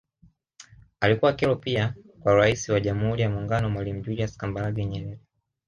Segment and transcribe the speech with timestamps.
[0.99, 5.19] Alikuwa kero pia kwa Rais wa Jamhuri ya Muungano Mwalimu Julius Kambarage Nyerere